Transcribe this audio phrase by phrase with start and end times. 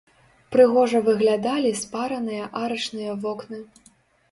[0.53, 3.63] Прыгожа выглядалі спараныя арачныя вокны.